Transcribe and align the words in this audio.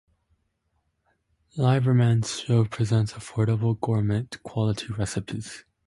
Lieberman's 1.59 2.39
show 2.39 2.65
presents 2.65 3.13
affordable 3.13 3.79
gourmet 3.79 4.25
quality 4.41 4.87
recipes. 4.93 5.63